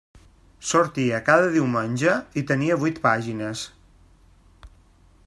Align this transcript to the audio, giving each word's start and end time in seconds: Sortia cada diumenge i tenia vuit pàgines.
Sortia 0.69 1.19
cada 1.27 1.51
diumenge 1.57 2.15
i 2.43 2.45
tenia 2.53 2.79
vuit 2.85 2.97
pàgines. 3.07 3.65